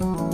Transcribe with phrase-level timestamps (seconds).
[0.00, 0.27] oh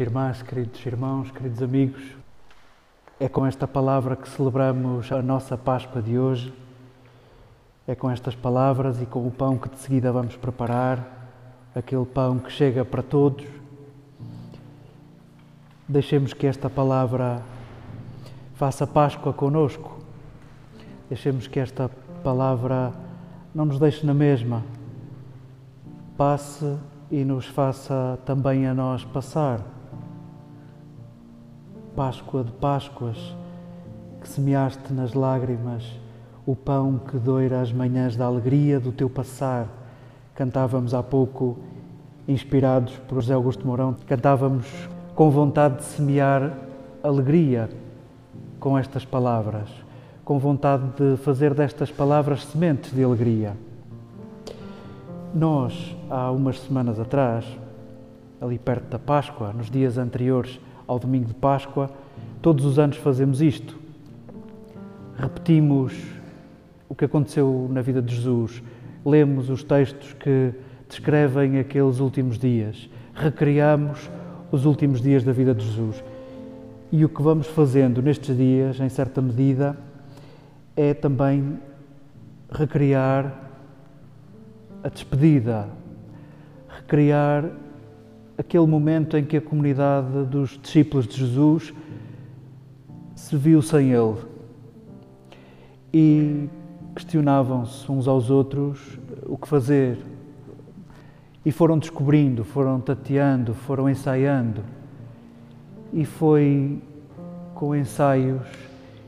[0.00, 2.02] Irmãs, queridos irmãos, queridos amigos,
[3.20, 6.52] é com esta palavra que celebramos a nossa Páscoa de hoje.
[7.86, 11.30] É com estas palavras e com o pão que de seguida vamos preparar,
[11.74, 13.46] aquele pão que chega para todos.
[15.88, 17.40] Deixemos que esta palavra
[18.54, 19.98] faça Páscoa conosco.
[21.08, 21.88] Deixemos que esta
[22.22, 22.92] palavra
[23.54, 24.64] não nos deixe na mesma.
[26.16, 26.76] Passe
[27.12, 29.73] e nos faça também a nós passar.
[31.94, 33.36] Páscoa de Páscoas,
[34.20, 35.84] que semeaste nas lágrimas
[36.44, 39.68] o pão que doira as manhãs da alegria do teu passar.
[40.34, 41.56] Cantávamos há pouco,
[42.26, 44.66] inspirados por José Augusto Mourão, cantávamos
[45.14, 46.52] com vontade de semear
[47.00, 47.70] alegria
[48.58, 49.68] com estas palavras,
[50.24, 53.56] com vontade de fazer destas palavras sementes de alegria.
[55.32, 57.44] Nós, há umas semanas atrás,
[58.40, 61.90] ali perto da Páscoa, nos dias anteriores ao domingo de Páscoa,
[62.42, 63.78] todos os anos fazemos isto.
[65.16, 65.94] Repetimos
[66.88, 68.62] o que aconteceu na vida de Jesus,
[69.04, 70.52] lemos os textos que
[70.88, 74.10] descrevem aqueles últimos dias, recriamos
[74.50, 76.02] os últimos dias da vida de Jesus.
[76.92, 79.76] E o que vamos fazendo nestes dias, em certa medida,
[80.76, 81.58] é também
[82.50, 83.50] recriar
[84.82, 85.68] a despedida,
[86.68, 87.50] recriar
[88.36, 91.72] aquele momento em que a comunidade dos discípulos de Jesus
[93.14, 94.18] se viu sem Ele
[95.92, 96.48] e
[96.94, 99.98] questionavam-se uns aos outros o que fazer.
[101.44, 104.62] E foram descobrindo, foram tateando, foram ensaiando.
[105.92, 106.82] E foi
[107.54, 108.42] com ensaios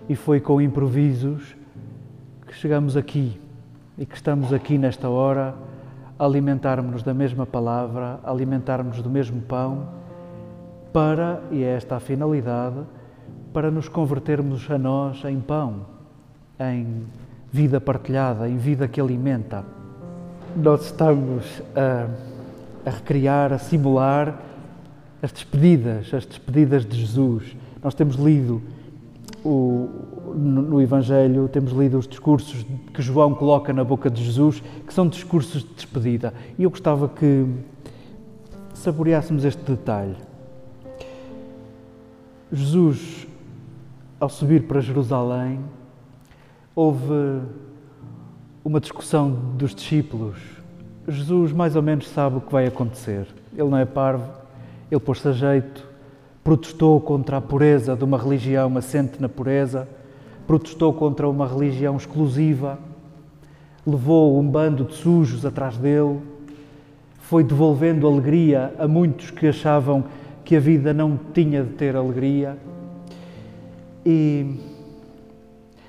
[0.08, 1.56] e foi com improvisos
[2.46, 3.40] que chegamos aqui
[3.98, 5.54] e que estamos aqui nesta hora
[6.18, 9.88] alimentarmos-nos da mesma palavra, alimentarmos do mesmo pão,
[10.92, 12.78] para, e é esta a finalidade,
[13.52, 15.86] para nos convertermos a nós em pão,
[16.58, 17.04] em
[17.52, 19.64] vida partilhada, em vida que alimenta.
[20.56, 22.08] Nós estamos a,
[22.88, 24.40] a recriar, a simular
[25.22, 27.56] as despedidas, as despedidas de Jesus.
[27.82, 28.62] Nós temos lido
[29.44, 29.88] o,
[30.36, 35.08] no, Evangelho, temos lido os discursos que João coloca na boca de Jesus, que são
[35.08, 36.34] discursos de despedida.
[36.58, 37.46] E eu gostava que
[38.74, 40.16] saboreássemos este detalhe.
[42.52, 43.26] Jesus,
[44.20, 45.60] ao subir para Jerusalém,
[46.74, 47.40] houve
[48.64, 50.36] uma discussão dos discípulos.
[51.08, 53.26] Jesus mais ou menos sabe o que vai acontecer.
[53.52, 54.30] Ele não é parvo,
[54.90, 55.86] ele pôs-se a jeito,
[56.44, 59.88] protestou contra a pureza de uma religião assente na pureza,
[60.46, 62.78] protestou contra uma religião exclusiva,
[63.86, 66.20] levou um bando de sujos atrás dele,
[67.18, 70.04] foi devolvendo alegria a muitos que achavam
[70.44, 72.56] que a vida não tinha de ter alegria.
[74.04, 74.60] E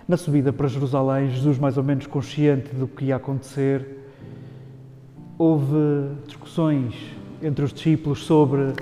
[0.08, 3.86] na subida para Jerusalém, Jesus, mais ou menos consciente do que ia acontecer,
[5.38, 6.96] houve discussões
[7.42, 8.74] entre os discípulos sobre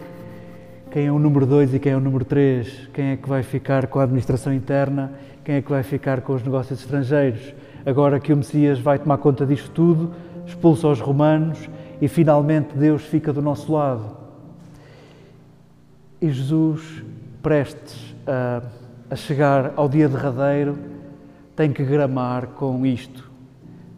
[0.96, 3.44] quem é o número 2 e quem é o número 3, quem é que vai
[3.44, 5.12] ficar com a administração interna,
[5.44, 7.54] quem é que vai ficar com os negócios estrangeiros.
[7.86, 10.14] Agora que o Messias vai tomar conta disto tudo,
[10.48, 11.70] expulsa os romanos
[12.00, 14.16] e finalmente Deus fica do nosso lado.
[16.22, 17.04] E Jesus,
[17.44, 18.62] prestes a,
[19.10, 20.78] a chegar ao dia derradeiro,
[21.58, 23.30] tem que gramar com isto,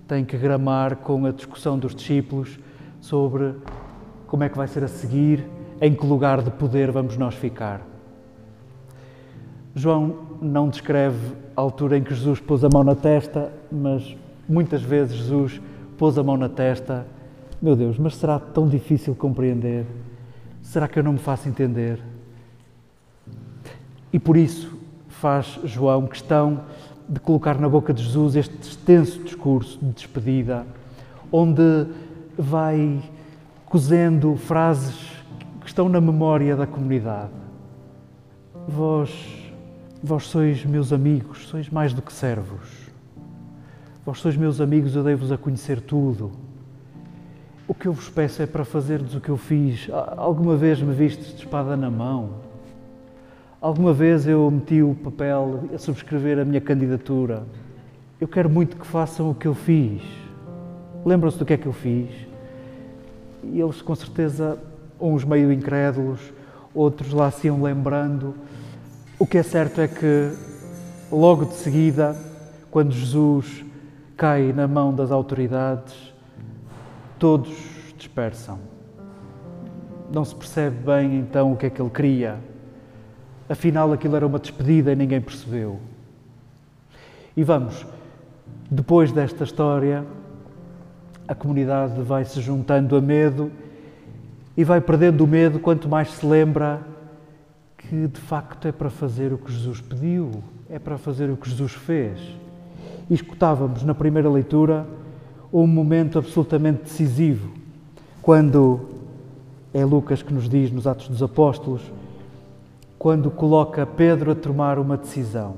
[0.08, 2.58] tem que gramar com a discussão dos discípulos
[3.00, 3.54] sobre
[4.26, 7.82] como é que vai ser a seguir em que lugar de poder vamos nós ficar.
[9.76, 14.16] João não descreve a altura em que Jesus pôs a mão na testa, mas
[14.50, 15.62] muitas vezes Jesus
[15.98, 17.06] pôs a mão na testa.
[17.62, 19.86] Meu Deus, mas será tão difícil compreender?
[20.62, 22.00] Será que eu não me faço entender?
[24.12, 24.76] E por isso
[25.10, 26.62] faz João questão
[27.08, 30.66] de colocar na boca de Jesus este extenso discurso de despedida,
[31.32, 31.88] onde
[32.38, 33.02] vai
[33.66, 35.17] cozendo frases
[35.68, 37.34] que estão na memória da comunidade.
[38.70, 39.12] Vós,
[40.02, 42.90] vós sois meus amigos, sois mais do que servos.
[44.06, 46.32] Vós sois meus amigos, eu dei-vos a conhecer tudo.
[47.68, 49.90] O que eu vos peço é para fazerdes o que eu fiz.
[50.16, 52.30] Alguma vez me vistes de espada na mão?
[53.60, 57.44] Alguma vez eu meti o papel a subscrever a minha candidatura?
[58.22, 60.02] Eu quero muito que façam o que eu fiz.
[61.06, 62.10] Lembram-se do que é que eu fiz?
[63.44, 64.58] E eles, com certeza,
[65.00, 66.20] uns meio incrédulos,
[66.74, 68.36] outros lá se iam lembrando.
[69.20, 70.32] O que é certo é que,
[71.12, 72.16] logo de seguida,
[72.70, 73.66] quando Jesus
[74.16, 76.14] cai na mão das autoridades,
[77.18, 77.52] todos
[77.98, 78.60] dispersam.
[80.12, 82.38] Não se percebe bem então o que é que ele queria.
[83.50, 85.80] Afinal, aquilo era uma despedida e ninguém percebeu.
[87.36, 87.86] E vamos,
[88.70, 90.06] depois desta história,
[91.28, 93.52] a comunidade vai se juntando a medo
[94.58, 96.82] e vai perdendo o medo quanto mais se lembra
[97.78, 101.48] que de facto é para fazer o que Jesus pediu, é para fazer o que
[101.48, 102.20] Jesus fez.
[103.08, 104.88] E escutávamos na primeira leitura
[105.54, 107.54] um momento absolutamente decisivo,
[108.20, 108.82] quando
[109.72, 111.82] é Lucas que nos diz nos Atos dos Apóstolos,
[112.98, 115.58] quando coloca Pedro a tomar uma decisão.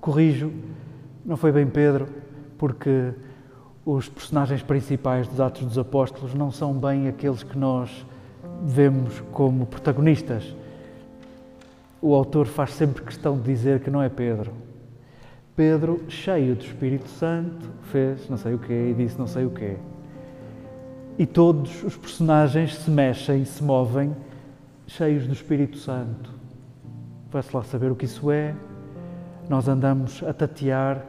[0.00, 0.50] Corrijo,
[1.24, 2.08] não foi bem Pedro,
[2.56, 3.12] porque
[3.84, 8.06] os personagens principais dos Atos dos Apóstolos não são bem aqueles que nós
[8.62, 10.54] vemos como protagonistas.
[12.00, 14.52] O autor faz sempre questão de dizer que não é Pedro.
[15.56, 19.50] Pedro, cheio do Espírito Santo, fez não sei o quê e disse não sei o
[19.50, 19.76] quê.
[21.18, 24.16] E todos os personagens se mexem, se movem,
[24.86, 26.30] cheios do Espírito Santo.
[27.30, 28.54] Vai-se lá saber o que isso é.
[29.48, 31.04] Nós andamos a tatear,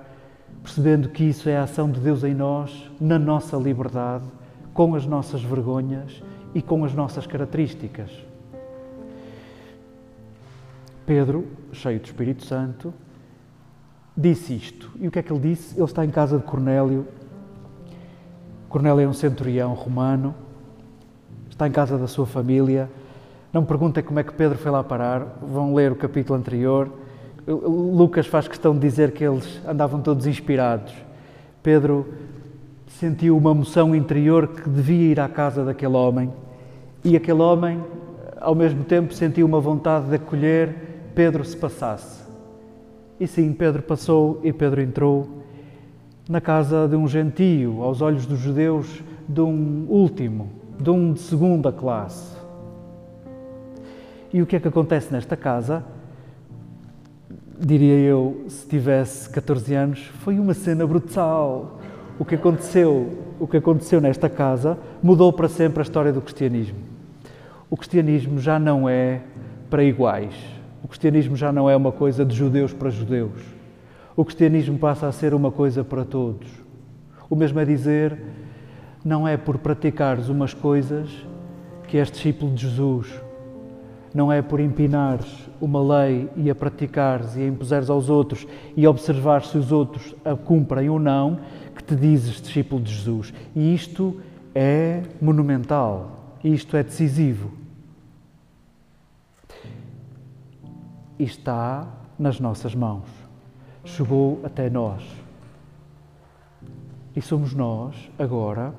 [0.62, 4.26] percebendo que isso é a ação de Deus em nós, na nossa liberdade,
[4.74, 6.22] com as nossas vergonhas
[6.54, 8.12] e com as nossas características.
[11.06, 12.94] Pedro, cheio do Espírito Santo,
[14.16, 14.92] disse isto.
[15.00, 15.76] E o que é que ele disse?
[15.76, 17.06] Ele está em casa de Cornélio.
[18.70, 20.34] Cornélio é um centurião romano,
[21.50, 22.90] está em casa da sua família.
[23.52, 26.92] Não me perguntem como é que Pedro foi lá parar, vão ler o capítulo anterior.
[27.46, 30.94] Lucas faz questão de dizer que eles andavam todos inspirados.
[31.62, 32.14] Pedro
[33.00, 36.32] sentiu uma emoção interior que devia ir à casa daquele homem
[37.04, 37.84] e aquele homem,
[38.40, 40.74] ao mesmo tempo, sentiu uma vontade de acolher
[41.14, 42.24] Pedro se passasse.
[43.20, 45.44] E sim, Pedro passou e Pedro entrou
[46.30, 50.50] na casa de um gentio, aos olhos dos judeus, de um último,
[50.80, 52.36] de um de segunda classe.
[54.32, 55.84] E o que é que acontece nesta casa?
[57.60, 61.80] Diria eu, se tivesse 14 anos, foi uma cena brutal.
[62.20, 66.78] O que aconteceu, o que aconteceu nesta casa mudou para sempre a história do cristianismo.
[67.70, 69.22] O cristianismo já não é
[69.70, 73.42] para iguais o cristianismo já não é uma coisa de judeus para judeus.
[74.18, 76.48] O cristianismo passa a ser uma coisa para todos.
[77.30, 78.20] O mesmo é dizer,
[79.04, 81.10] não é por praticares umas coisas
[81.88, 83.08] que és discípulo de Jesus.
[84.14, 88.46] Não é por empinares uma lei e a praticares e a impuseres aos outros
[88.76, 91.40] e observar se os outros a cumprem ou não
[91.86, 93.34] que te dizes discípulo de Jesus.
[93.56, 94.20] E isto
[94.56, 97.64] é monumental, isto é decisivo.
[101.18, 101.88] e está
[102.18, 103.08] nas nossas mãos.
[103.86, 105.04] Chegou até nós.
[107.16, 108.74] E somos nós, agora,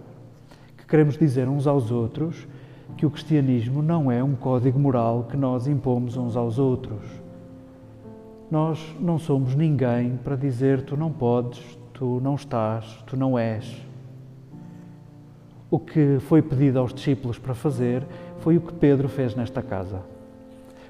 [0.76, 2.46] que queremos dizer uns aos outros
[2.96, 7.02] que o cristianismo não é um código moral que nós impomos uns aos outros.
[8.50, 13.80] Nós não somos ninguém para dizer tu não podes, tu não estás, tu não és.
[15.70, 18.04] O que foi pedido aos discípulos para fazer
[18.40, 20.02] foi o que Pedro fez nesta casa.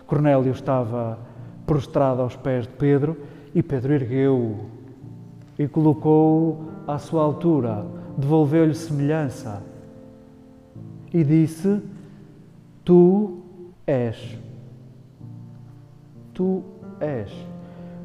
[0.07, 1.19] Cornélio estava
[1.67, 3.17] prostrado aos pés de Pedro,
[3.55, 4.67] e Pedro ergueu-o
[5.59, 7.87] e colocou-o à sua altura,
[8.19, 9.63] devolveu-lhe semelhança
[11.13, 11.81] e disse:
[12.85, 13.39] Tu
[13.87, 14.37] és.
[16.33, 16.63] Tu
[17.01, 17.31] és.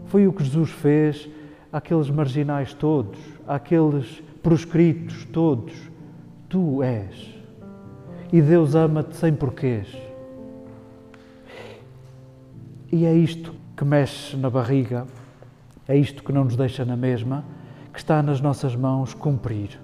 [0.05, 1.27] Foi o que Jesus fez
[1.71, 5.73] àqueles marginais todos, àqueles proscritos todos.
[6.47, 7.35] Tu és.
[8.31, 9.87] E Deus ama-te sem porquês.
[12.91, 15.05] E é isto que mexe na barriga,
[15.87, 17.45] é isto que não nos deixa na mesma,
[17.93, 19.79] que está nas nossas mãos cumprir.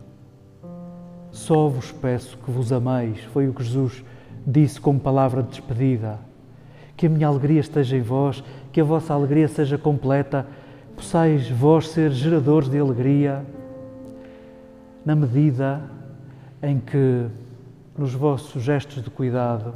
[1.31, 4.03] Só vos peço que vos ameis, foi o que Jesus
[4.45, 6.19] disse como palavra de despedida.
[6.97, 10.47] Que a minha alegria esteja em vós, que a vossa alegria seja completa,
[10.95, 13.45] possais vós ser geradores de alegria
[15.05, 15.81] na medida
[16.63, 17.27] em que,
[17.97, 19.73] nos vossos gestos de cuidado,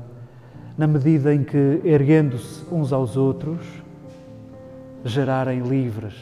[0.77, 3.59] na medida em que, erguendo-se uns aos outros,
[5.03, 6.15] gerarem livres